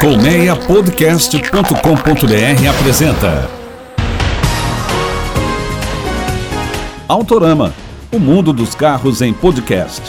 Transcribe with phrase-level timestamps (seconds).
[0.00, 3.50] Colmeiapodcast.com.br apresenta
[7.08, 7.74] Autorama,
[8.12, 10.00] o mundo dos carros em podcast.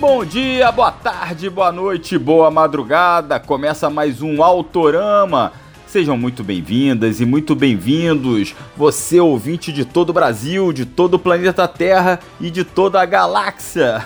[0.00, 3.38] Bom dia, boa tarde, boa noite, boa madrugada.
[3.38, 5.52] Começa mais um Autorama.
[5.86, 11.20] Sejam muito bem-vindas e muito bem-vindos, você ouvinte de todo o Brasil, de todo o
[11.20, 14.04] planeta Terra e de toda a galáxia.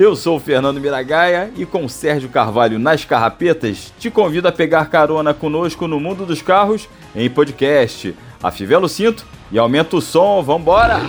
[0.00, 4.88] Eu sou o Fernando Miragaia e com Sérgio Carvalho nas carrapetas, te convido a pegar
[4.88, 8.16] carona conosco no mundo dos carros em podcast.
[8.42, 11.00] Afivela o cinto e aumenta o som, vambora!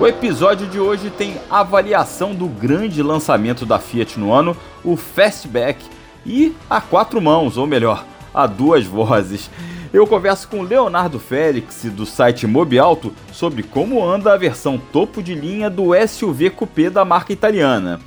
[0.00, 5.84] O episódio de hoje tem avaliação do grande lançamento da Fiat no ano, o Fastback,
[6.24, 9.50] e a quatro mãos, ou melhor, a duas vozes
[9.92, 15.34] eu converso com Leonardo Félix, do site Mobialto, sobre como anda a versão topo de
[15.34, 18.00] linha do SUV Coupé da marca italiana.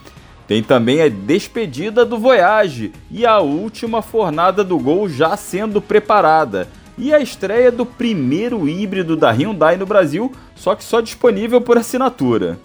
[0.47, 6.67] Tem também a despedida do Voyage e a última fornada do Gol já sendo preparada.
[6.97, 11.77] E a estreia do primeiro híbrido da Hyundai no Brasil, só que só disponível por
[11.77, 12.59] assinatura.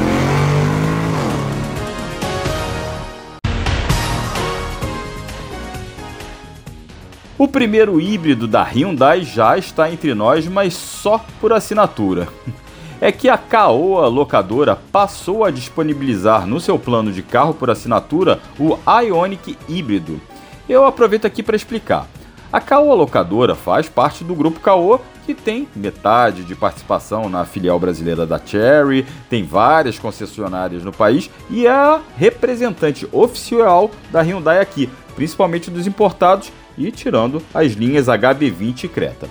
[7.40, 12.28] O primeiro híbrido da Hyundai já está entre nós, mas só por assinatura.
[13.00, 18.40] É que a Caoa locadora passou a disponibilizar no seu plano de carro por assinatura
[18.60, 20.20] o Ionic híbrido.
[20.68, 22.08] Eu aproveito aqui para explicar.
[22.52, 27.80] A Caoa locadora faz parte do grupo Caoa, que tem metade de participação na filial
[27.80, 34.60] brasileira da Cherry, tem várias concessionárias no país e é a representante oficial da Hyundai
[34.60, 39.30] aqui, principalmente dos importados e tirando as linhas HB20 e Creta.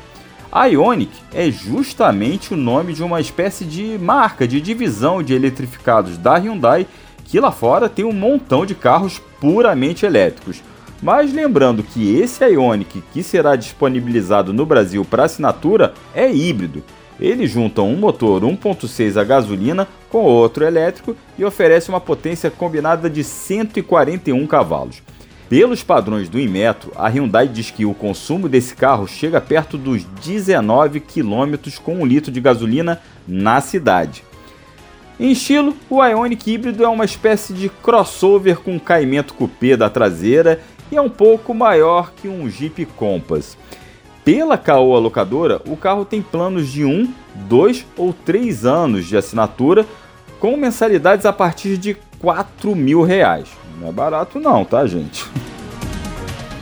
[0.50, 6.16] A Ioniq é justamente o nome de uma espécie de marca de divisão de eletrificados
[6.16, 6.86] da Hyundai,
[7.24, 10.62] que lá fora tem um montão de carros puramente elétricos.
[11.02, 16.82] Mas lembrando que esse Ioniq que será disponibilizado no Brasil para assinatura é híbrido.
[17.20, 23.10] Ele junta um motor 1.6 a gasolina com outro elétrico e oferece uma potência combinada
[23.10, 25.02] de 141 cavalos.
[25.48, 30.02] Pelos padrões do Inmetro, a Hyundai diz que o consumo desse carro chega perto dos
[30.24, 34.24] 19 km com um litro de gasolina na cidade.
[35.20, 40.60] Em estilo, o Ioniq híbrido é uma espécie de crossover com caimento coupé da traseira
[40.90, 43.56] e é um pouco maior que um Jeep Compass.
[44.24, 47.08] Pela Caoa locadora, o carro tem planos de 1,
[47.48, 49.86] 2 ou 3 anos de assinatura,
[50.40, 53.48] com mensalidades a partir de 4 mil reais.
[53.80, 55.24] Não é barato não, tá, gente?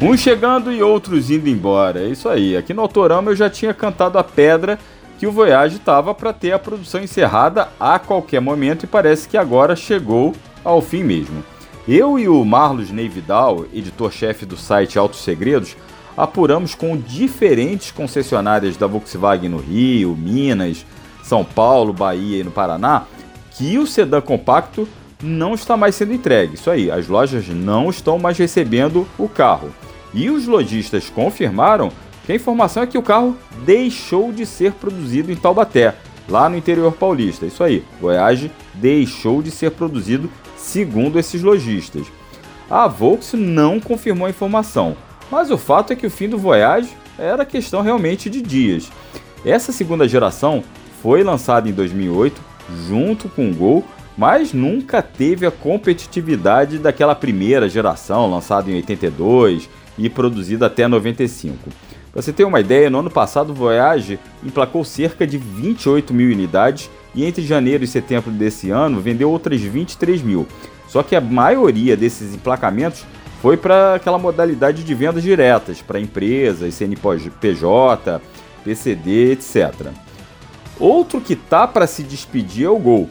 [0.00, 2.00] Uns chegando e outros indo embora.
[2.00, 2.56] É isso aí.
[2.56, 4.78] Aqui no Autorama eu já tinha cantado a pedra
[5.19, 9.36] que o Voyage estava para ter a produção encerrada a qualquer momento e parece que
[9.36, 11.44] agora chegou ao fim mesmo.
[11.86, 15.76] Eu e o Marlos Neividal, editor-chefe do site Autos Segredos,
[16.16, 20.84] apuramos com diferentes concessionárias da Volkswagen no Rio, Minas,
[21.22, 23.04] São Paulo, Bahia e no Paraná
[23.53, 24.88] que o sedã compacto
[25.22, 26.54] não está mais sendo entregue.
[26.54, 29.70] Isso aí, as lojas não estão mais recebendo o carro.
[30.12, 31.91] E os lojistas confirmaram
[32.25, 35.94] que a informação é que o carro deixou de ser produzido em Taubaté,
[36.28, 37.47] lá no interior paulista.
[37.47, 42.06] Isso aí, Voyage deixou de ser produzido segundo esses lojistas.
[42.70, 44.97] A Volks não confirmou a informação,
[45.30, 48.91] mas o fato é que o fim do Voyage era questão realmente de dias.
[49.44, 50.64] Essa segunda geração
[51.03, 52.41] foi lançada em 2008
[52.88, 53.84] junto com o Gol
[54.16, 61.56] mas nunca teve a competitividade daquela primeira geração, lançada em 82 e produzida até 95.
[62.12, 66.30] Para você ter uma ideia, no ano passado o Voyage emplacou cerca de 28 mil
[66.30, 70.47] unidades e entre janeiro e setembro desse ano vendeu outras 23 mil.
[70.86, 73.04] Só que a maioria desses emplacamentos
[73.42, 78.21] foi para aquela modalidade de vendas diretas para empresas, CNPJ,
[78.65, 79.89] PCD, etc.
[80.78, 83.10] Outro que tá para se despedir é o Gol,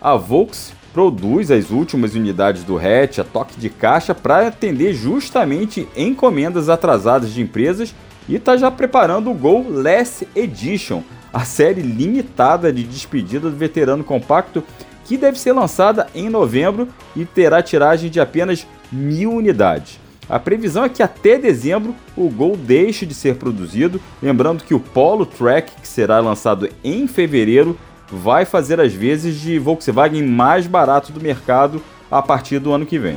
[0.00, 5.86] a Volks produz as últimas unidades do hatch a toque de caixa para atender justamente
[5.96, 7.94] encomendas atrasadas de empresas
[8.28, 11.02] e está já preparando o Gol Less Edition,
[11.32, 14.64] a série limitada de despedida do veterano compacto
[15.04, 19.98] que deve ser lançada em novembro e terá tiragem de apenas mil unidades.
[20.28, 24.78] A previsão é que até dezembro o Gol deixe de ser produzido, lembrando que o
[24.78, 27.76] Polo Track, que será lançado em fevereiro,
[28.10, 32.98] vai fazer as vezes de Volkswagen mais barato do mercado a partir do ano que
[32.98, 33.16] vem.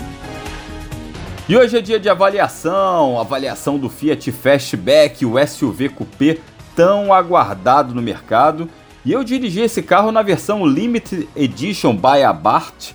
[1.48, 6.38] E hoje é dia de avaliação, avaliação do Fiat Fastback, o SUV Coupé
[6.76, 8.70] tão aguardado no mercado.
[9.06, 12.94] E eu dirigi esse carro na versão Limited Edition by Abarth,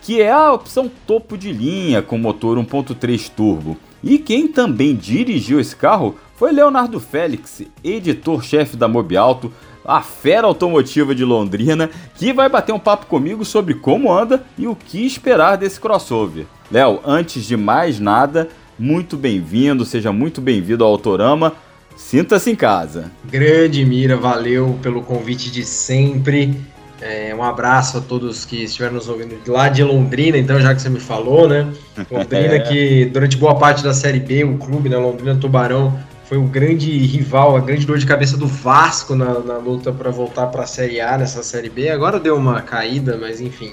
[0.00, 3.76] que é a opção topo de linha com motor 1.3 turbo.
[4.02, 9.52] E quem também dirigiu esse carro foi Leonardo Félix, editor-chefe da Mobialto,
[9.88, 14.68] a fera automotiva de Londrina, que vai bater um papo comigo sobre como anda e
[14.68, 16.44] o que esperar desse crossover.
[16.70, 21.54] Léo, antes de mais nada, muito bem-vindo, seja muito bem-vindo ao Autorama.
[21.96, 23.10] Sinta-se em casa.
[23.24, 26.54] Grande Mira, valeu pelo convite de sempre.
[27.00, 30.82] É, um abraço a todos que estiveram nos ouvindo lá de Londrina, então, já que
[30.82, 31.72] você me falou, né?
[32.10, 32.58] Londrina, é.
[32.58, 34.96] que durante boa parte da Série B, o clube, né?
[34.96, 39.56] Londrina Tubarão, foi o grande rival, a grande dor de cabeça do Vasco na, na
[39.56, 41.88] luta para voltar para a Série A nessa Série B.
[41.88, 43.72] Agora deu uma caída, mas enfim,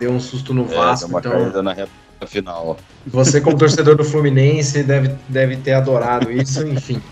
[0.00, 1.06] deu um susto no é, Vasco.
[1.06, 1.90] Deu uma então, caída na reta
[2.26, 2.78] final.
[3.06, 7.02] Você, como torcedor do Fluminense, deve, deve ter adorado isso, enfim.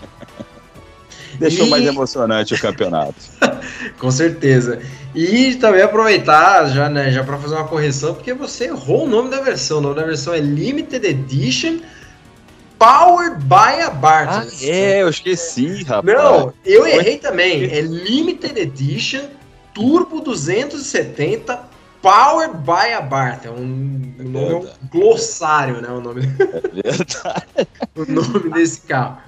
[1.38, 1.70] Deixou e...
[1.70, 3.14] mais emocionante o campeonato.
[4.00, 4.80] Com certeza.
[5.14, 9.28] E também aproveitar já, né, já para fazer uma correção, porque você errou o nome
[9.28, 9.78] da versão.
[9.78, 11.80] O nome da versão é Limited Edition
[12.80, 14.48] Powered by a Barton.
[14.48, 16.16] Ah, é, eu esqueci, rapaz.
[16.16, 17.64] Não, eu errei também.
[17.64, 19.26] É Limited Edition
[19.74, 21.62] Turbo 270
[22.00, 23.48] Powered by a Barton.
[23.48, 25.90] É um, um, nome, um glossário, né?
[25.90, 26.22] O nome,
[26.82, 29.18] é o nome desse carro.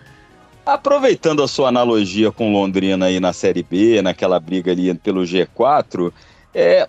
[0.65, 6.11] Aproveitando a sua analogia com Londrina aí na Série B, naquela briga ali pelo G4,
[6.55, 6.89] é,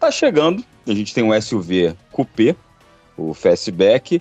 [0.00, 0.64] tá chegando.
[0.88, 2.56] A gente tem um SUV Coupé,
[3.16, 4.20] o Fastback,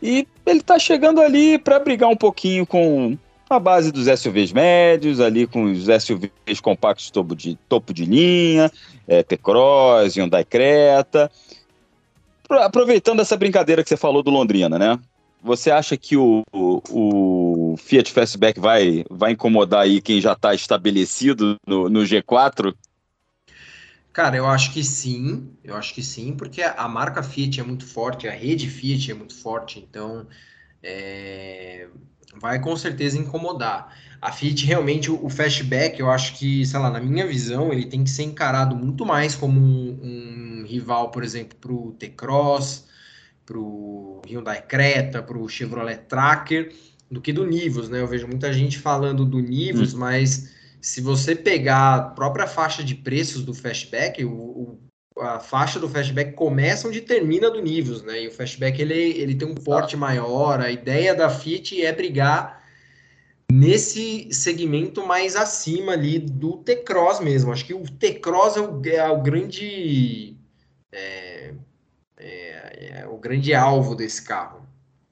[0.00, 3.16] e ele está chegando ali para brigar um pouquinho com
[3.48, 8.70] a base dos SUVs médios, ali com os SUVs compactos topo de, topo de linha,
[9.06, 11.30] é, T-Cross, Hyundai Creta.
[12.48, 14.98] Aproveitando essa brincadeira que você falou do Londrina, né?
[15.42, 20.54] Você acha que o, o, o Fiat Fastback vai, vai incomodar aí quem já está
[20.54, 22.74] estabelecido no, no G4?
[24.14, 27.84] Cara, eu acho que sim, eu acho que sim, porque a marca Fiat é muito
[27.84, 30.28] forte, a rede Fiat é muito forte, então
[30.80, 31.88] é,
[32.40, 33.92] vai com certeza incomodar.
[34.22, 38.04] A Fiat realmente, o, Fastback, eu acho que, sei lá, na minha visão, ele tem
[38.04, 42.86] que ser encarado muito mais como um, um rival, por exemplo, para o T-Cross,
[43.44, 46.72] para o Hyundai Creta, para o Chevrolet Tracker,
[47.10, 48.00] do que do Nivus, né?
[48.00, 49.98] Eu vejo muita gente falando do Nivus, hum.
[49.98, 50.53] mas
[50.84, 54.78] se você pegar a própria faixa de preços do Fastback, o, o,
[55.18, 58.24] a faixa do Fastback começa onde termina do Nivus, né?
[58.24, 60.60] E o Fastback ele, ele tem um porte maior.
[60.60, 62.62] A ideia da Fiat é brigar
[63.50, 67.50] nesse segmento mais acima ali do T-Cross mesmo.
[67.50, 70.36] Acho que o T-Cross é o, é o grande
[70.92, 71.54] é,
[72.18, 74.63] é, é, o grande alvo desse carro.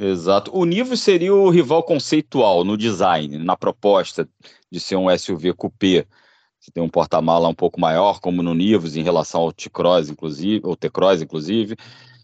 [0.02, 0.50] Exato.
[0.52, 4.28] O Nivus seria o rival conceitual no design, na proposta
[4.68, 6.06] de ser um SUV coupé.
[6.58, 10.60] Você tem um porta-mala um pouco maior, como no Nivus, em relação ao T-Cross, inclusive,
[10.64, 11.76] ou T-Cross, inclusive.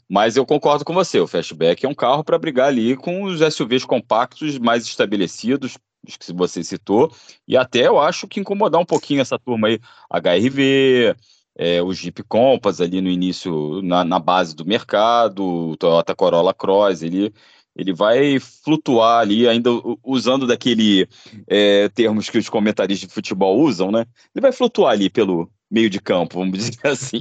[0.09, 3.41] Mas eu concordo com você, o Fastback é um carro para brigar ali com os
[3.55, 7.13] SUVs compactos mais estabelecidos, os que você citou,
[7.47, 9.79] e até eu acho que incomodar um pouquinho essa turma aí,
[10.11, 11.15] HRV,
[11.57, 16.55] é, o Jeep Compass ali no início, na, na base do mercado, o Toyota Corolla
[16.55, 17.35] Cross, ele
[17.79, 19.71] ele vai flutuar ali, ainda
[20.05, 21.09] usando daquele
[21.47, 24.05] é, termos que os comentaristas de futebol usam, né?
[24.35, 27.21] Ele vai flutuar ali pelo meio de campo, vamos dizer assim.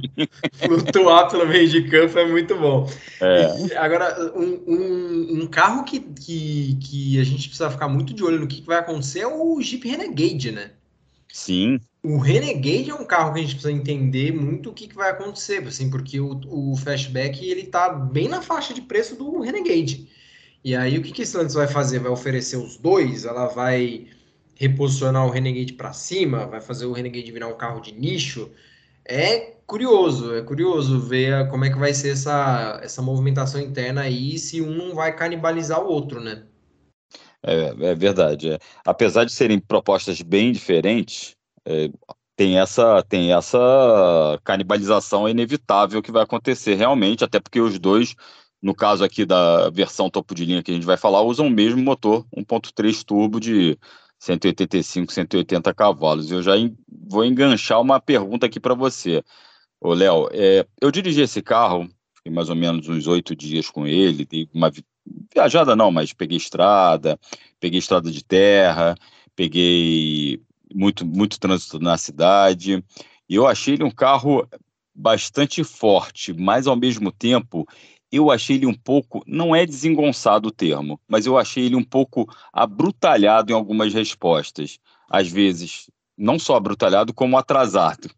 [0.54, 2.90] Flutuar pelo meio de campo é muito bom.
[3.20, 3.76] É.
[3.76, 8.40] agora, um, um, um, carro que, que, que a gente precisa ficar muito de olho
[8.40, 10.72] no que, que vai acontecer é o Jeep Renegade, né?
[11.32, 11.78] Sim.
[12.02, 15.10] O Renegade é um carro que a gente precisa entender muito o que, que vai
[15.10, 20.08] acontecer, assim, porque o, o Fastback ele tá bem na faixa de preço do Renegade.
[20.64, 21.98] E aí, o que, que a Stellantis vai fazer?
[21.98, 23.24] Vai oferecer os dois?
[23.24, 24.06] Ela vai
[24.54, 26.46] reposicionar o Renegade para cima?
[26.46, 28.50] Vai fazer o Renegade virar um carro de nicho?
[29.04, 34.38] É curioso, é curioso ver como é que vai ser essa, essa movimentação interna aí,
[34.38, 36.44] se um não vai canibalizar o outro, né?
[37.42, 38.50] É, é verdade.
[38.50, 38.58] É.
[38.84, 41.88] Apesar de serem propostas bem diferentes, é,
[42.36, 48.14] tem essa tem essa canibalização inevitável que vai acontecer realmente, até porque os dois
[48.62, 51.50] no caso aqui da versão topo de linha que a gente vai falar, usam o
[51.50, 53.78] mesmo motor 1.3 turbo de
[54.18, 56.30] 185, 180 cavalos.
[56.30, 56.52] Eu já
[57.08, 59.22] vou enganchar uma pergunta aqui para você.
[59.80, 63.86] Ô, Léo, é, eu dirigi esse carro, fiquei mais ou menos uns oito dias com
[63.86, 64.72] ele, dei uma
[65.32, 67.18] viajada não, mas peguei estrada,
[67.60, 68.96] peguei estrada de terra,
[69.36, 70.42] peguei
[70.74, 72.82] muito, muito trânsito na cidade,
[73.28, 74.46] e eu achei ele um carro
[74.92, 77.64] bastante forte, mas ao mesmo tempo
[78.10, 81.84] eu achei ele um pouco, não é desengonçado o termo, mas eu achei ele um
[81.84, 84.78] pouco abrutalhado em algumas respostas.
[85.08, 88.10] Às vezes, não só abrutalhado, como atrasado.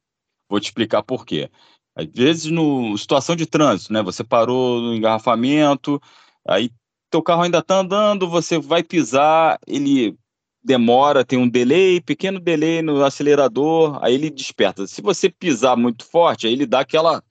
[0.48, 1.50] Vou te explicar por quê.
[1.94, 4.02] Às vezes, no situação de trânsito, né?
[4.02, 6.00] Você parou no engarrafamento,
[6.46, 6.70] aí
[7.10, 10.16] teu carro ainda está andando, você vai pisar, ele
[10.62, 14.86] demora, tem um delay, pequeno delay no acelerador, aí ele desperta.
[14.86, 17.22] Se você pisar muito forte, aí ele dá aquela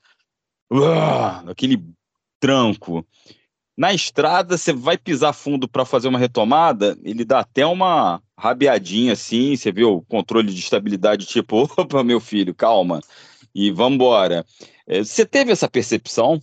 [0.72, 1.82] uh, aquele
[2.40, 3.06] tranco.
[3.78, 9.14] Na estrada, você vai pisar fundo para fazer uma retomada, ele dá até uma rabiadinha
[9.14, 13.00] assim, você vê o controle de estabilidade, tipo, opa, meu filho, calma,
[13.56, 14.46] e vamos embora.
[14.86, 16.42] É, você teve essa percepção?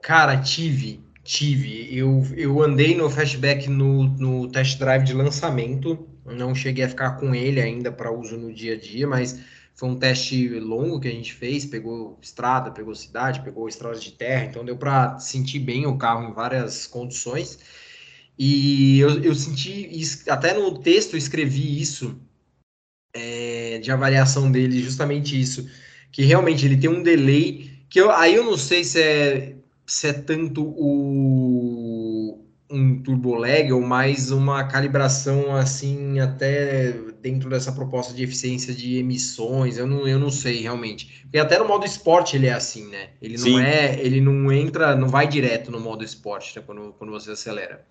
[0.00, 1.94] Cara, tive, tive.
[1.94, 7.12] Eu, eu andei no Fastback no, no test drive de lançamento, não cheguei a ficar
[7.12, 9.38] com ele ainda para uso no dia a dia, mas
[9.78, 14.10] foi um teste longo que a gente fez, pegou estrada, pegou cidade, pegou estradas de
[14.10, 17.60] terra, então deu para sentir bem o carro em várias condições.
[18.36, 19.88] E eu, eu senti,
[20.28, 22.20] até no texto eu escrevi isso,
[23.14, 25.70] é, de avaliação dele, justamente isso,
[26.10, 29.56] que realmente ele tem um delay, que eu, aí eu não sei se é,
[29.86, 31.47] se é tanto o,
[32.70, 38.98] um turbo lag ou mais uma calibração assim até dentro dessa proposta de eficiência de
[38.98, 41.22] emissões, eu não, eu não sei realmente.
[41.22, 43.10] Porque até no modo esporte ele é assim, né?
[43.20, 43.60] Ele não Sim.
[43.60, 46.62] é, ele não entra, não vai direto no modo esporte né?
[46.64, 47.84] quando, quando você acelera.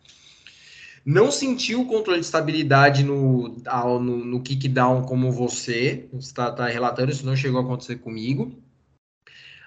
[1.03, 3.55] Não sentiu o controle de estabilidade no,
[4.00, 8.62] no, no kickdown como você está, está relatando, isso não chegou a acontecer comigo.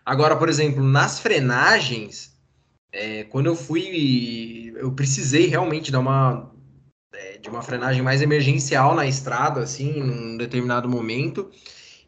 [0.05, 2.37] Agora, por exemplo, nas frenagens,
[2.93, 6.51] é, quando eu fui, eu precisei realmente dar uma
[7.13, 11.51] é, de uma frenagem mais emergencial na estrada, assim, num determinado momento.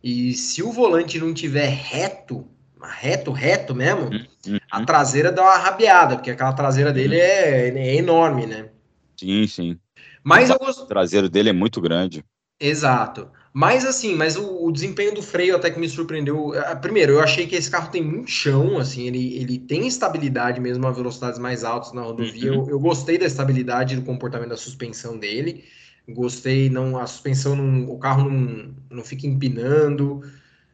[0.02, 2.46] E se o volante não tiver reto,
[2.82, 4.58] reto, reto mesmo, uhum.
[4.70, 7.22] a traseira dá uma rabiada, porque aquela traseira dele uhum.
[7.22, 8.70] é, é, enorme, né?
[9.16, 9.78] Sim, sim.
[10.24, 10.86] Mas o gost...
[10.86, 12.24] traseiro dele é muito grande.
[12.58, 13.30] Exato.
[13.52, 16.54] Mas assim, mas o, o, desempenho do freio até que me surpreendeu.
[16.59, 20.59] Ah, primeiro, eu achei que esse carro tem muito chão, assim, ele, ele tem estabilidade
[20.59, 22.50] mesmo a velocidades mais altas na rodovia.
[22.50, 22.62] Uhum.
[22.62, 25.64] Eu, eu, gostei da estabilidade do comportamento da suspensão dele.
[26.09, 30.23] Gostei, não, a suspensão, não, o carro não, não fica empinando.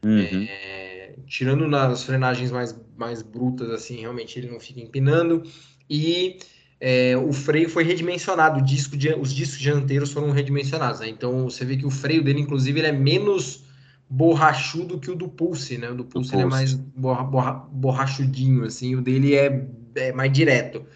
[0.04, 0.46] Uhum.
[0.48, 5.42] É, tirando nas frenagens mais, mais brutas, assim, realmente ele não fica empinando.
[5.90, 6.38] E
[6.80, 11.00] é, o freio foi redimensionado, disco de, os discos dianteiros foram redimensionados.
[11.00, 11.08] Né?
[11.08, 13.64] Então você vê que o freio dele, inclusive, ele é menos
[14.08, 15.90] borrachudo que o do Pulse, né?
[15.90, 16.46] O do Pulse, do Pulse.
[16.46, 19.66] é mais borra, borra, borrachudinho, assim, o dele é,
[19.96, 20.86] é, mais direto.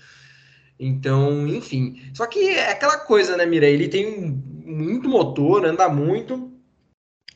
[0.79, 2.01] Então, enfim.
[2.15, 3.67] Só que é aquela coisa, né, Mira?
[3.67, 6.51] Ele tem muito motor, anda muito,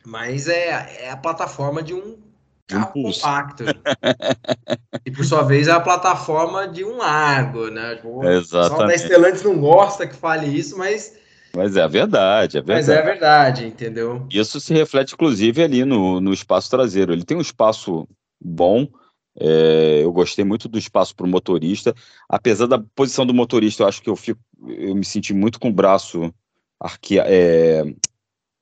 [0.04, 2.16] mas é, é a plataforma de um
[2.66, 3.64] carro compacto.
[5.04, 7.96] e por sua vez é a plataforma de um lago, né?
[7.96, 8.46] Tipo, Exatamente.
[8.46, 11.16] O pessoal da Stellantis não gosta que fale isso, mas.
[11.54, 12.86] Mas é a verdade, é verdade.
[12.86, 14.26] Mas é a verdade, entendeu?
[14.30, 17.12] Isso se reflete, inclusive, ali no, no espaço traseiro.
[17.12, 18.06] Ele tem um espaço
[18.40, 18.86] bom.
[19.38, 21.94] É, eu gostei muito do espaço para o motorista.
[22.28, 25.68] Apesar da posição do motorista, eu acho que eu fico, eu me senti muito com
[25.68, 26.32] o braço
[26.80, 27.82] arque, é,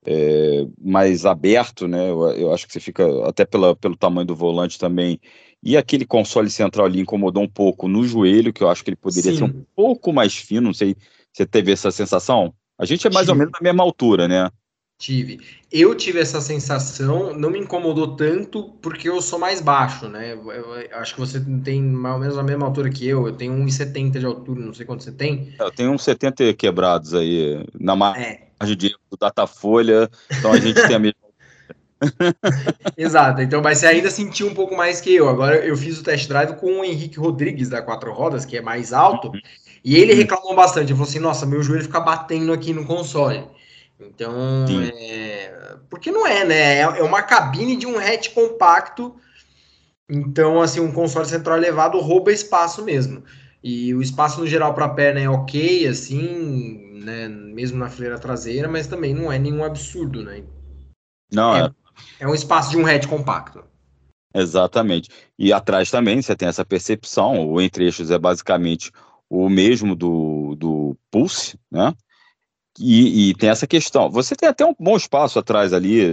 [0.04, 2.11] é, mais aberto, né?
[2.11, 5.18] Eu, eu, acho que você fica até pela, pelo tamanho do volante também.
[5.62, 8.96] E aquele console central ali incomodou um pouco no joelho, que eu acho que ele
[8.96, 9.38] poderia Sim.
[9.38, 10.61] ser um pouco mais fino.
[10.62, 12.54] Não sei se você teve essa sensação.
[12.78, 13.32] A gente é mais Sim.
[13.32, 14.50] ou menos da mesma altura, né?
[14.99, 15.40] Tive.
[15.73, 20.32] Eu tive essa sensação, não me incomodou tanto porque eu sou mais baixo, né?
[20.32, 23.26] Eu, eu acho que você tem mais ou menos a mesma altura que eu.
[23.26, 25.52] Eu tenho 1,70 de altura, não sei quanto você tem.
[25.58, 28.44] Eu tenho uns 70 quebrados aí na margem é.
[28.76, 31.25] De do Datafolha, então a gente tem a mesma.
[32.96, 35.28] Exato, então, mas você ainda sentiu um pouco mais que eu.
[35.28, 38.61] Agora eu fiz o test drive com o Henrique Rodrigues da Quatro Rodas, que é
[38.61, 39.40] mais alto, uhum.
[39.84, 40.87] e ele reclamou bastante.
[40.87, 43.44] Ele falou assim: nossa, meu joelho fica batendo aqui no console.
[44.00, 44.64] Então,
[44.99, 45.76] é...
[45.88, 46.78] porque não é, né?
[46.78, 49.14] É, é uma cabine de um hatch compacto.
[50.08, 53.23] Então, assim, um console central elevado rouba espaço mesmo.
[53.62, 57.28] E o espaço no geral para a perna é ok, assim, né?
[57.28, 60.42] Mesmo na fileira traseira, mas também não é nenhum absurdo, né?
[61.32, 61.70] Não, é, é,
[62.20, 63.62] é um espaço de um hatch compacto.
[64.34, 65.08] Exatamente.
[65.38, 68.90] E atrás também você tem essa percepção, o entre-eixos é basicamente
[69.30, 71.94] o mesmo do, do Pulse, né?
[72.76, 74.11] E, e, tem essa questão.
[74.11, 76.12] Você tem até um bom espaço atrás ali.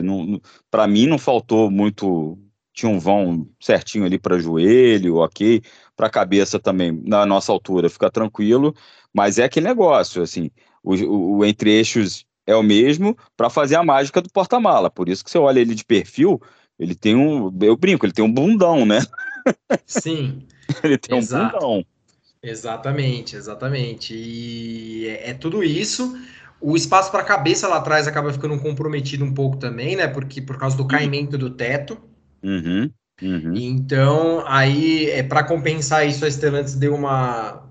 [0.69, 2.38] Para mim, não faltou muito
[2.74, 5.62] tinha um vão certinho ali para joelho, ok,
[5.95, 8.74] para cabeça também, na nossa altura, fica tranquilo,
[9.13, 10.50] mas é aquele negócio, assim,
[10.84, 15.24] o, o, o entre-eixos é o mesmo para fazer a mágica do porta-mala, por isso
[15.24, 16.42] que você olha ele de perfil,
[16.80, 19.00] ele tem um, eu brinco, ele tem um bundão, né?
[19.86, 20.48] Sim.
[20.84, 21.58] ele tem Exato.
[21.58, 21.86] um bundão.
[22.44, 24.16] Exatamente, exatamente.
[24.16, 26.18] E é, é tudo isso.
[26.60, 30.08] O espaço para a cabeça lá atrás acaba ficando comprometido um pouco também, né?
[30.08, 31.98] Porque por causa do caimento do teto.
[32.44, 32.90] Uhum,
[33.22, 33.54] uhum.
[33.56, 37.71] Então, aí, é, para compensar isso, a Stellantis deu uma.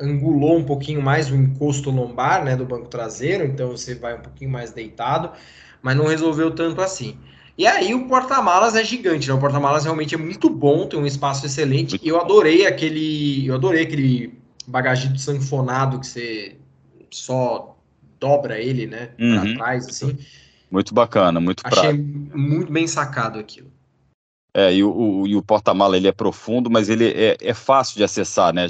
[0.00, 4.20] Angulou um pouquinho mais o encosto lombar né, do banco traseiro, então você vai um
[4.20, 5.30] pouquinho mais deitado,
[5.82, 7.18] mas não resolveu tanto assim.
[7.56, 9.34] E aí o porta-malas é gigante, né?
[9.34, 12.00] O porta-malas realmente é muito bom, tem um espaço excelente.
[12.02, 13.46] E eu adorei aquele.
[13.46, 14.32] Eu adorei aquele
[14.66, 16.56] bagagem sanfonado que você
[17.10, 17.76] só
[18.18, 19.10] dobra ele, né?
[19.18, 19.34] Uhum.
[19.34, 20.16] Para trás, assim.
[20.70, 22.38] Muito bacana, muito Achei prático.
[22.38, 23.70] muito bem sacado aquilo.
[24.54, 28.04] É, e o, o, o porta-mala ele é profundo, mas ele é, é fácil de
[28.04, 28.66] acessar, né?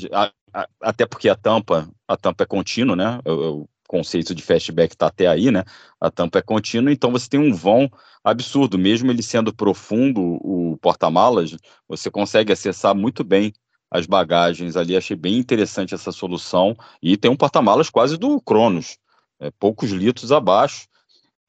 [0.80, 3.20] Até porque a tampa, a tampa é contínua, né?
[3.24, 5.64] O, o conceito de fastback está até aí, né?
[6.00, 7.90] A tampa é contínua, então você tem um vão
[8.22, 11.56] absurdo, mesmo ele sendo profundo, o porta-malas,
[11.88, 13.52] você consegue acessar muito bem
[13.90, 14.96] as bagagens ali.
[14.96, 16.76] Achei bem interessante essa solução.
[17.02, 18.96] E tem um porta-malas quase do Cronos,
[19.40, 20.86] é, poucos litros abaixo.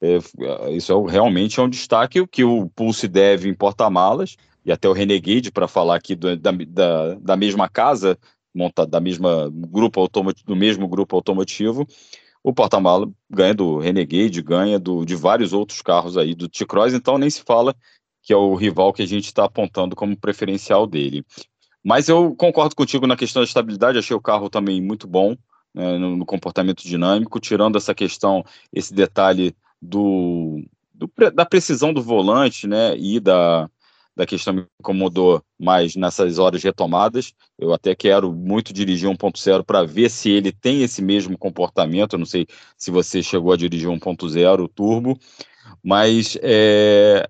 [0.01, 0.17] É,
[0.71, 4.93] isso é, realmente é um destaque que o Pulse deve em porta-malas, e até o
[4.93, 8.17] Renegade, para falar aqui do, da, da, da, mesma casa,
[8.53, 10.07] monta, da mesma grupo
[10.45, 11.87] do mesmo grupo automotivo,
[12.43, 17.17] o porta-mala ganha do Renegade, ganha do, de vários outros carros aí do T-Cross, então
[17.17, 17.75] nem se fala
[18.23, 21.25] que é o rival que a gente está apontando como preferencial dele.
[21.83, 25.35] Mas eu concordo contigo na questão da estabilidade, achei o carro também muito bom
[25.73, 32.01] né, no, no, comportamento dinâmico, tirando essa questão, esse detalhe do, do, da precisão do
[32.01, 33.67] volante né, e da,
[34.21, 37.33] da questão me incomodou mais nessas horas retomadas.
[37.57, 42.13] Eu até quero muito dirigir 1.0 para ver se ele tem esse mesmo comportamento.
[42.13, 42.45] Eu não sei
[42.77, 45.17] se você chegou a dirigir 1.0 turbo,
[45.83, 47.27] mas é,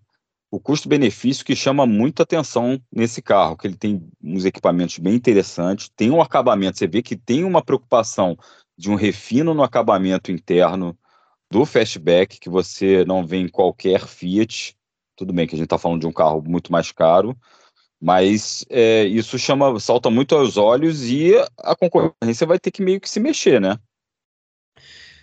[0.51, 5.89] o custo-benefício que chama muita atenção nesse carro, que ele tem uns equipamentos bem interessantes,
[5.95, 8.37] tem um acabamento, você vê que tem uma preocupação
[8.77, 10.97] de um refino no acabamento interno
[11.49, 14.75] do fastback que você não vê em qualquer Fiat.
[15.21, 17.37] Tudo bem que a gente está falando de um carro muito mais caro,
[18.01, 22.99] mas é, isso chama, salta muito aos olhos e a concorrência vai ter que meio
[22.99, 23.77] que se mexer, né?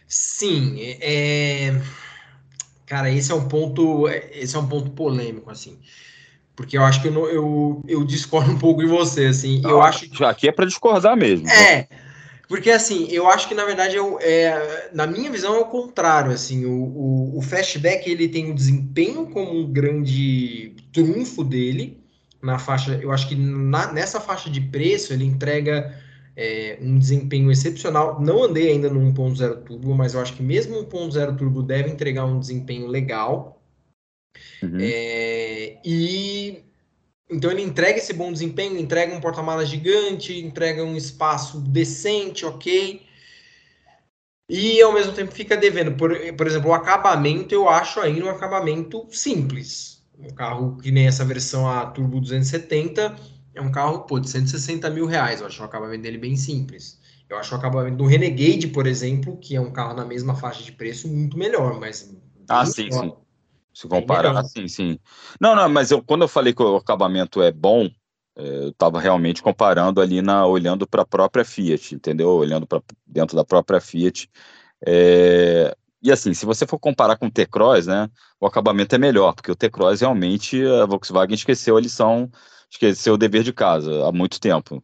[0.06, 1.82] Sim, é...
[2.87, 5.76] cara, esse é um ponto, esse é um ponto polêmico, assim,
[6.54, 10.08] porque eu acho que eu, eu, eu discordo um pouco de você, assim, eu acho
[10.08, 10.22] que...
[10.22, 11.48] aqui é para discordar mesmo.
[11.48, 11.88] É,
[12.48, 16.32] porque assim, eu acho que na verdade eu, é, na minha visão é o contrário.
[16.32, 22.02] Assim, o, o, o Fastback ele tem o desempenho como um grande trunfo dele
[22.42, 22.98] na faixa.
[23.02, 25.94] Eu acho que na, nessa faixa de preço ele entrega
[26.34, 28.18] é, um desempenho excepcional.
[28.18, 32.24] Não andei ainda no 1.0 turbo, mas eu acho que mesmo 1.0 turbo deve entregar
[32.24, 33.61] um desempenho legal.
[34.62, 34.78] Uhum.
[34.80, 36.62] É, e
[37.30, 43.06] então ele entrega esse bom desempenho, entrega um porta-malas gigante, entrega um espaço decente, ok.
[44.48, 45.92] E ao mesmo tempo fica devendo.
[45.92, 50.02] Por, por exemplo, o acabamento eu acho ainda um acabamento simples.
[50.18, 53.14] Um carro que nem essa versão a Turbo 270
[53.54, 55.40] é um carro pô, de 160 mil reais.
[55.40, 56.98] Eu acho o acabamento dele bem simples.
[57.28, 60.62] Eu acho o acabamento do Renegade, por exemplo, que é um carro na mesma faixa
[60.62, 61.78] de preço, muito melhor.
[61.78, 62.10] Mas
[62.48, 63.04] ah, sim, melhor.
[63.04, 63.12] sim.
[63.78, 64.98] Se comparar, sim, sim.
[65.40, 67.88] Não, não, mas eu, quando eu falei que o acabamento é bom,
[68.36, 72.30] é, eu estava realmente comparando ali na olhando para a própria Fiat, entendeu?
[72.30, 74.28] Olhando para dentro da própria Fiat.
[74.84, 78.10] É, e assim, se você for comparar com o T-Cross, né,
[78.40, 82.28] o acabamento é melhor, porque o T-Cross realmente a Volkswagen esqueceu a lição,
[82.68, 84.82] esqueceu o dever de casa há muito tempo.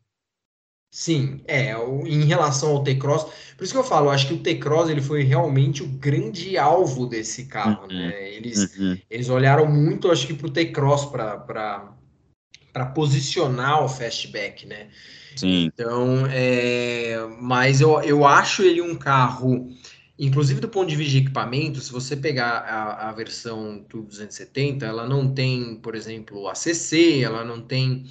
[0.94, 1.74] Sim, é,
[2.06, 3.24] em relação ao T-Cross,
[3.56, 6.56] por isso que eu falo, eu acho que o T-Cross ele foi realmente o grande
[6.56, 8.32] alvo desse carro, uhum, né?
[8.32, 8.96] Eles, uhum.
[9.10, 14.86] eles olharam muito, acho que, para o T-Cross para posicionar o fastback, né?
[15.34, 15.64] Sim.
[15.64, 19.68] Então, é, mas eu, eu acho ele um carro,
[20.16, 24.86] inclusive do ponto de vista de equipamento, se você pegar a, a versão Turbo 270,
[24.86, 28.06] ela não tem, por exemplo, ACC, ela não tem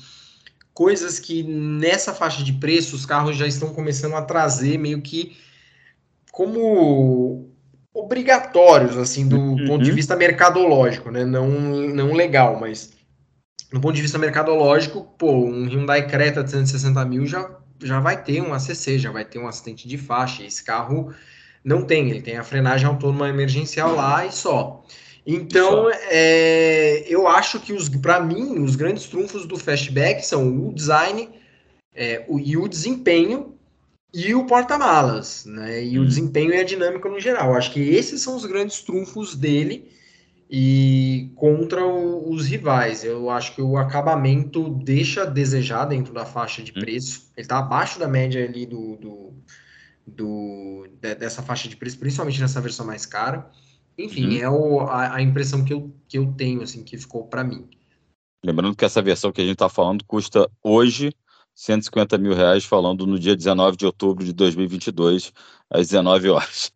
[0.74, 5.38] coisas que nessa faixa de preço os carros já estão começando a trazer meio que
[6.32, 7.50] como
[7.94, 9.66] obrigatórios, assim, do uhum.
[9.68, 11.24] ponto de vista mercadológico, né?
[11.24, 12.92] Não, não legal, mas
[13.72, 17.50] do ponto de vista mercadológico, pô, um Hyundai Creta de 160 mil já,
[17.82, 20.44] já vai ter um ACC, já vai ter um assistente de faixa.
[20.44, 21.14] Esse carro
[21.64, 24.84] não tem, ele tem a frenagem autônoma emergencial lá e só.
[25.26, 31.30] Então, é, eu acho que para mim os grandes trunfos do Fastback são o design
[31.96, 33.54] é, o, e o desempenho
[34.14, 35.84] e o porta-malas, né?
[35.84, 36.04] E hum.
[36.04, 37.56] o desempenho e a dinâmica no geral.
[37.56, 39.92] Acho que esses são os grandes trunfos dele
[40.50, 43.04] e contra o, os rivais.
[43.04, 46.82] Eu acho que o acabamento deixa a desejar dentro da faixa de hum.
[46.82, 47.32] preço.
[47.36, 49.34] Ele está abaixo da média ali do, do,
[50.06, 53.50] do de, dessa faixa de preço, principalmente nessa versão mais cara.
[53.98, 54.42] Enfim, uhum.
[54.42, 57.68] é o, a, a, impressão que eu, que eu tenho, assim, que ficou para mim.
[58.44, 61.14] Lembrando que essa versão que a gente está falando custa hoje
[61.56, 65.32] 150 mil reais, falando no dia 19 de outubro de 2022,
[65.70, 66.72] às 19 horas.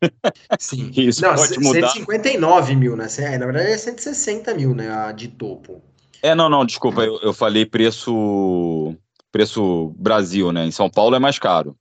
[0.59, 0.91] Sim.
[0.95, 1.89] Isso Não, pode mudar.
[1.89, 3.07] 159 mil, né?
[3.37, 4.89] Na verdade é 160 mil, né?
[4.89, 5.81] A de topo.
[6.21, 8.95] É, não, não, desculpa, eu, eu falei preço
[9.31, 10.65] preço Brasil, né?
[10.65, 11.75] Em São Paulo é mais caro.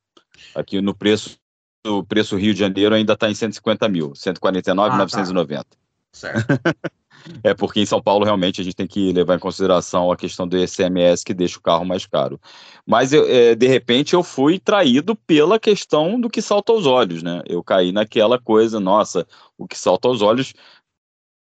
[0.55, 1.39] Aqui no preço
[1.87, 5.61] o preço Rio de Janeiro ainda está em 150 mil, 149,990.
[5.61, 5.77] Ah, tá.
[6.13, 6.47] Certo.
[7.43, 10.47] É porque em São Paulo realmente a gente tem que levar em consideração a questão
[10.47, 12.41] do ICMS que deixa o carro mais caro.
[12.87, 17.23] Mas eu, é, de repente eu fui traído pela questão do que salta aos olhos,
[17.23, 17.43] né?
[17.47, 19.27] Eu caí naquela coisa, nossa,
[19.59, 20.55] o que salta aos olhos.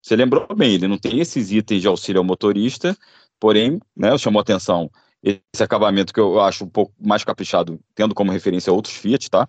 [0.01, 2.95] Você lembrou bem, ele não tem esses itens de auxílio ao motorista,
[3.39, 4.89] porém, né, chamou atenção
[5.23, 9.47] esse acabamento que eu acho um pouco mais caprichado, tendo como referência outros Fiat, tá?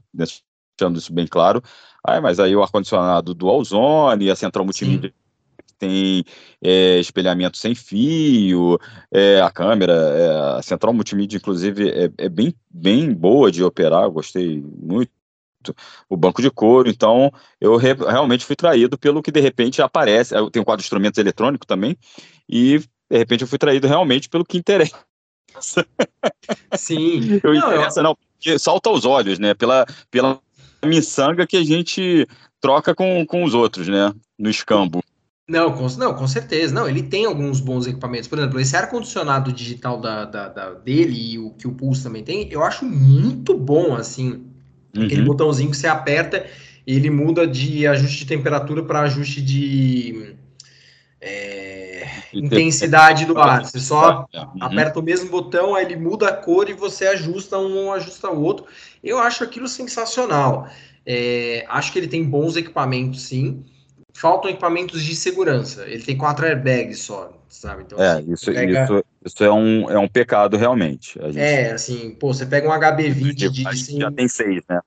[0.79, 1.63] Deixando isso bem claro.
[2.03, 5.15] Ah, mas aí o ar-condicionado do Ozone, a central multimídia
[5.79, 6.25] tem
[6.63, 8.79] é, espelhamento sem fio,
[9.13, 14.09] é, a câmera, é, a central multimídia, inclusive, é, é, bem, bem boa de operar,
[14.11, 15.11] gostei muito.
[16.11, 20.35] O banco de couro, então eu re, realmente fui traído pelo que de repente aparece.
[20.35, 21.97] Eu tenho um quadro de instrumentos eletrônicos também,
[22.47, 25.03] e de repente eu fui traído realmente pelo que interessa.
[26.77, 27.41] Sim.
[27.43, 28.05] eu não, interessa, eu...
[28.05, 29.55] não, porque salta aos olhos, né?
[29.55, 30.39] Pela, pela
[30.85, 32.27] miçanga que a gente
[32.61, 34.13] troca com, com os outros, né?
[34.39, 35.03] No escambo.
[35.49, 36.75] Não com, não, com certeza.
[36.75, 38.29] Não, ele tem alguns bons equipamentos.
[38.29, 42.25] Por exemplo, esse ar-condicionado digital da, da, da, dele e o que o Pulse também
[42.25, 44.45] tem, eu acho muito bom, assim.
[44.97, 45.05] Uhum.
[45.05, 46.47] Aquele botãozinho que você aperta
[46.87, 50.35] ele muda de ajuste de temperatura para ajuste de
[51.21, 51.54] é,
[52.35, 53.65] intensidade do ar.
[53.65, 54.49] Você só uhum.
[54.61, 58.43] aperta o mesmo botão, aí ele muda a cor e você ajusta um, ajusta o
[58.43, 58.67] outro.
[59.03, 60.69] Eu acho aquilo sensacional.
[61.07, 63.65] É, acho que ele tem bons equipamentos, sim
[64.15, 65.87] faltam equipamentos de segurança.
[65.87, 67.83] Ele tem quatro airbags só, sabe?
[67.83, 68.85] Então, é, assim, isso, pega...
[68.85, 71.19] isso, isso é, um, é um pecado realmente.
[71.25, 71.39] Gente...
[71.39, 74.01] É, assim, pô, você pega um HB20 de 100...
[74.01, 74.81] Já tem seis, né?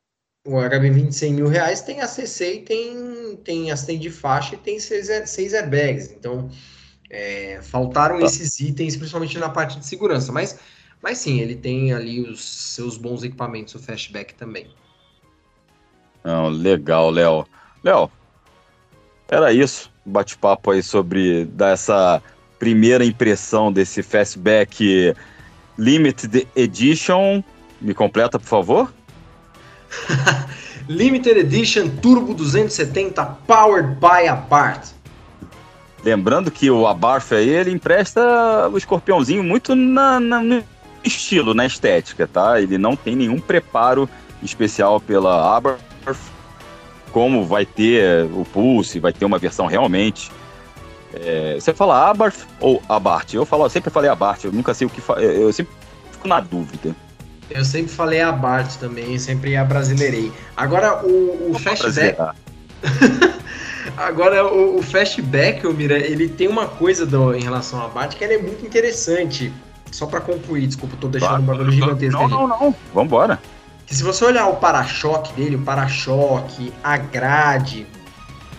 [0.46, 4.58] O HB20 de 100 mil reais tem ACC e tem, tem assistente de faixa e
[4.58, 6.10] tem seis, seis airbags.
[6.12, 6.50] Então,
[7.10, 8.26] é, faltaram tá.
[8.26, 10.32] esses itens, principalmente na parte de segurança.
[10.32, 10.60] Mas,
[11.02, 14.68] mas sim, ele tem ali os seus bons equipamentos, o Fastback também.
[16.24, 17.46] Não, legal, Léo.
[17.84, 18.12] Léo,
[19.30, 22.22] era isso, bate-papo aí sobre dessa
[22.60, 25.14] primeira impressão desse Fastback
[25.78, 27.44] Limited Edition.
[27.80, 28.94] Me completa, por favor?
[30.90, 34.97] Limited Edition Turbo 270 Powered by Abarth.
[36.08, 40.64] Lembrando que o Abarth aí, ele empresta o escorpiãozinho muito na, na, no
[41.04, 42.62] estilo, na estética, tá?
[42.62, 44.10] Ele não tem nenhum preparo
[44.42, 45.82] especial pela Abarth
[47.12, 50.32] como vai ter o Pulse, vai ter uma versão realmente.
[51.14, 53.34] É, você fala Abarth ou Abarth?
[53.34, 55.74] Eu falo, eu sempre falei Abarth, eu nunca sei o que eu sempre
[56.10, 56.96] fico na dúvida.
[57.50, 60.32] Eu sempre falei Abarth também, sempre abrasileirei.
[60.56, 62.18] Agora o, o Fastback.
[63.96, 68.24] Agora o, o Fastback, Mira, ele tem uma coisa do, em relação ao Abarth que
[68.24, 69.54] é muito interessante.
[69.92, 72.28] Só para concluir, desculpa, tô deixando um bagulho gigantesco.
[72.28, 73.40] Não, não, não, vambora
[73.88, 77.88] que se você olhar o para-choque dele, o para-choque, a grade,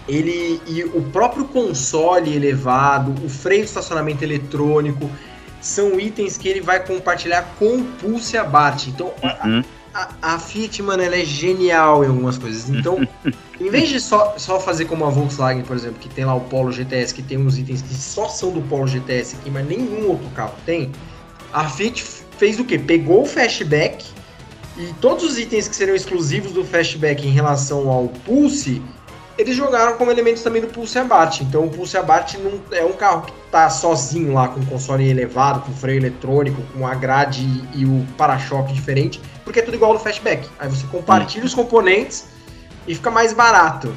[0.08, 5.08] ele e o próprio console elevado, o freio de estacionamento eletrônico,
[5.60, 8.88] são itens que ele vai compartilhar com o Pulse Abarth.
[8.88, 9.12] Então,
[9.44, 9.62] uhum.
[9.94, 12.68] A, a, Fiat, mano, ela é genial em algumas coisas.
[12.68, 13.06] Então,
[13.60, 16.40] em vez de só, só fazer como a Volkswagen, por exemplo, que tem lá o
[16.42, 20.08] Polo GTS, que tem uns itens que só são do Polo GTS aqui, mas nenhum
[20.08, 20.92] outro carro tem,
[21.52, 22.04] a Fiat
[22.38, 22.78] fez o quê?
[22.78, 24.04] Pegou o Fastback
[24.78, 28.80] e todos os itens que seriam exclusivos do Fastback em relação ao Pulse,
[29.36, 31.40] eles jogaram como elementos também do Pulse Abarth.
[31.40, 35.08] Então o Pulse Abarth não é um carro que está sozinho lá com o console
[35.08, 39.94] elevado, com freio eletrônico, com a grade e o para-choque diferente, porque é tudo igual
[39.94, 40.46] do Fastback.
[40.58, 41.46] Aí você compartilha hum.
[41.46, 42.28] os componentes
[42.86, 43.94] e fica mais barato.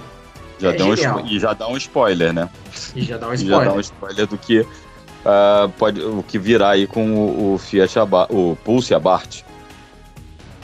[0.58, 2.50] Já é um, e já dá um spoiler, né?
[2.96, 3.60] E já dá um spoiler.
[3.66, 7.58] já dá um spoiler do que uh, pode, o que virá aí com o, o
[7.58, 9.44] Fiat Abarth, o Pulse Abarth.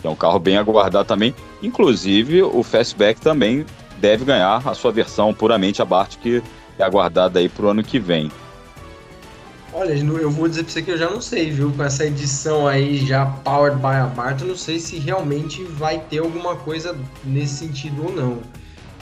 [0.02, 1.36] É um carro bem aguardado também.
[1.62, 3.65] Inclusive, o Fastback também
[3.97, 6.41] deve ganhar a sua versão puramente Abarth, que
[6.80, 8.32] é aguardada aí para o ano que vem.
[9.73, 11.71] Olha, eu vou dizer para você que eu já não sei, viu?
[11.71, 15.99] Com essa edição aí já powered by a Marta, eu não sei se realmente vai
[15.99, 18.39] ter alguma coisa nesse sentido ou não.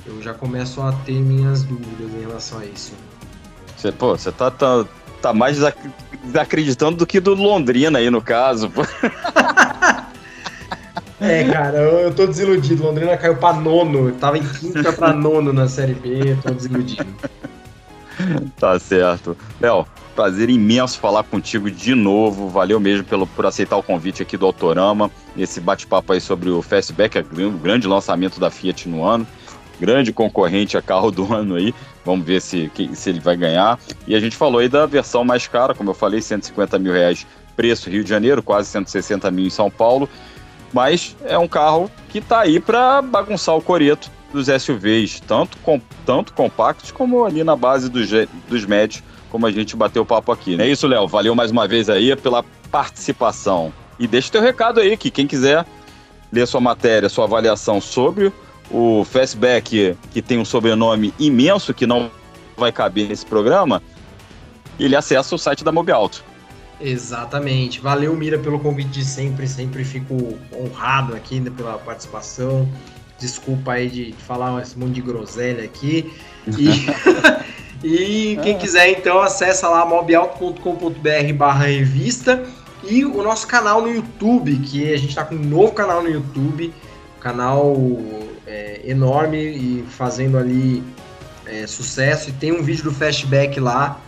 [0.06, 2.94] Eu já começo a ter minhas dúvidas em relação a isso.
[3.76, 4.86] Você, pô, você tá, tá,
[5.22, 5.58] tá mais
[6.24, 8.72] desacreditando do que do Londrina aí, no caso.
[11.22, 12.84] é, cara, eu, eu tô desiludido.
[12.84, 14.10] Londrina caiu pra nono.
[14.10, 17.06] Eu tava em quinta pra nono na Série B, tô desiludido.
[18.58, 19.38] tá certo.
[19.60, 22.50] Léo, prazer imenso falar contigo de novo.
[22.50, 25.12] Valeu mesmo pelo, por aceitar o convite aqui do Autorama.
[25.38, 29.28] Esse bate-papo aí sobre o Fastback, é o grande lançamento da Fiat no ano.
[29.80, 31.74] Grande concorrente a carro do ano aí.
[32.06, 33.80] Vamos ver se, se ele vai ganhar.
[34.08, 37.26] E a gente falou aí da versão mais cara, como eu falei, 150 mil reais
[37.56, 40.10] preço Rio de Janeiro, quase 160 mil em São Paulo.
[40.74, 45.82] Mas é um carro que está aí para bagunçar o coreto dos SUVs, tanto, com,
[46.06, 48.10] tanto compactos como ali na base dos,
[48.48, 49.04] dos médios
[49.36, 50.60] como a gente bateu o papo aqui.
[50.62, 51.10] É isso, Léo.
[51.10, 53.74] Valeu mais uma vez aí pela participação.
[54.00, 55.66] E deixa o teu recado aí, que quem quiser
[56.32, 58.32] ler sua matéria, sua avaliação sobre
[58.72, 62.10] o Fastback, que tem um sobrenome imenso que não
[62.56, 63.84] vai caber nesse programa,
[64.80, 66.24] ele acessa o site da Mobialto.
[66.80, 67.80] Exatamente.
[67.80, 69.48] Valeu, Mira, pelo convite de sempre.
[69.48, 72.68] Sempre fico honrado aqui né, pela participação.
[73.20, 76.14] Desculpa aí de falar esse monte de groselha aqui.
[76.48, 76.86] E
[77.84, 82.44] E quem quiser, então, acessa lá mobialto.com.br barra revista
[82.84, 86.10] e o nosso canal no YouTube, que a gente está com um novo canal no
[86.10, 86.74] YouTube,
[87.20, 87.76] canal
[88.48, 90.84] é, enorme e fazendo ali
[91.46, 92.32] é, sucesso.
[92.32, 94.02] E tem um vídeo do Fastback lá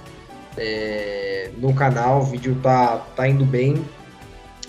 [0.58, 3.86] é, no canal, o vídeo tá, tá indo bem.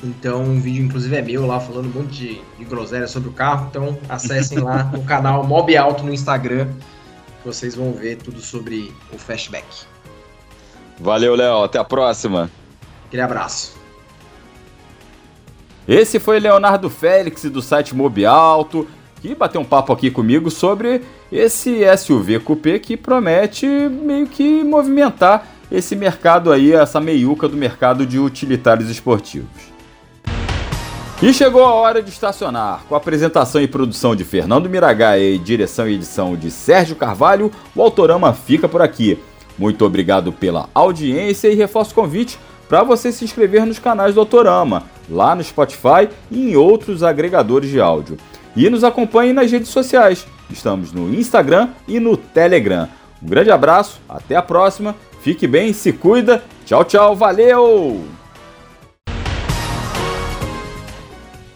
[0.03, 3.33] Então, o vídeo inclusive é meu lá, falando um monte de, de groselha sobre o
[3.33, 3.67] carro.
[3.71, 6.69] Então, acessem lá no canal Mob Alto no Instagram
[7.45, 9.67] vocês vão ver tudo sobre o Fastback.
[10.99, 11.63] Valeu, Léo.
[11.63, 12.51] Até a próxima.
[13.07, 13.77] Aquele abraço.
[15.87, 18.87] Esse foi Leonardo Félix do site Mobialto,
[19.23, 25.47] que bateu um papo aqui comigo sobre esse SUV coupé que promete meio que movimentar
[25.71, 29.78] esse mercado aí, essa meiuca do mercado de utilitários esportivos.
[31.21, 32.85] E chegou a hora de estacionar.
[32.89, 37.51] Com a apresentação e produção de Fernando Miragaia e direção e edição de Sérgio Carvalho,
[37.75, 39.19] o Autorama fica por aqui.
[39.59, 44.21] Muito obrigado pela audiência e reforço o convite para você se inscrever nos canais do
[44.21, 48.17] Autorama, lá no Spotify e em outros agregadores de áudio.
[48.55, 50.25] E nos acompanhe nas redes sociais.
[50.49, 52.89] Estamos no Instagram e no Telegram.
[53.21, 58.18] Um grande abraço, até a próxima, fique bem, se cuida, tchau, tchau, valeu!